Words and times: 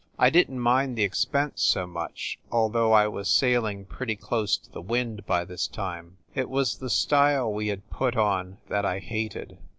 I 0.17 0.31
didn 0.31 0.55
t 0.55 0.59
mind 0.59 0.95
the 0.97 1.03
expense 1.03 1.61
so 1.61 1.85
much, 1.85 2.39
although 2.51 2.91
I 2.91 3.07
was 3.07 3.29
sailing 3.31 3.85
pretty 3.85 4.15
close 4.15 4.57
to 4.57 4.71
the 4.71 4.81
wind 4.81 5.27
by 5.27 5.45
this 5.45 5.67
time. 5.67 6.17
It 6.33 6.49
was 6.49 6.79
the 6.79 6.89
style 6.89 7.53
we 7.53 7.67
had 7.67 7.87
put 7.91 8.15
on 8.17 8.57
that 8.67 8.83
I 8.83 8.97
hated. 8.97 9.59